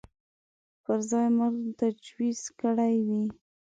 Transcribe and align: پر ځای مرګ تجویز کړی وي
پر 0.83 0.99
ځای 1.09 1.27
مرګ 1.37 1.61
تجویز 1.81 2.41
کړی 2.59 2.95
وي 3.07 3.23